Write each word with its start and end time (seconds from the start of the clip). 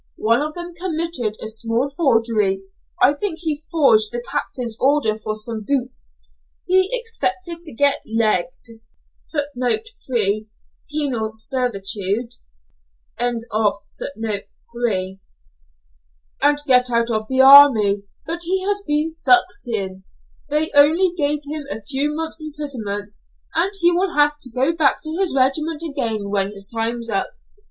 "One 0.17 0.41
of 0.41 0.55
them 0.55 0.73
committed 0.73 1.37
a 1.43 1.47
small 1.47 1.91
forgery, 1.95 2.63
I 3.03 3.13
think 3.13 3.37
he 3.37 3.61
forged 3.69 4.11
the 4.11 4.25
captain's 4.31 4.75
order 4.79 5.19
for 5.19 5.35
some 5.35 5.63
boots. 5.63 6.11
He 6.65 6.89
expected 6.91 7.61
to 7.63 7.71
get 7.71 7.97
'legged,' 8.07 8.65
and 9.59 9.81
get 16.65 16.89
out 16.89 17.11
of 17.11 17.27
the 17.27 17.41
army, 17.41 18.03
but 18.25 18.39
he 18.41 18.63
has 18.63 18.81
been 18.81 19.09
sucked 19.11 19.67
in. 19.67 20.03
They 20.49 20.71
only 20.73 21.13
gave 21.15 21.41
him 21.43 21.65
a 21.69 21.83
few 21.83 22.11
months' 22.15 22.41
imprisonment, 22.41 23.13
and 23.53 23.71
he 23.79 23.91
will 23.91 24.15
have 24.15 24.39
to 24.39 24.49
go 24.49 24.73
back 24.75 25.03
to 25.03 25.15
his 25.19 25.35
regiment 25.35 25.83
again 25.83 26.29
when 26.31 26.49
his 26.51 26.65
time's 26.65 27.11
up. 27.11 27.27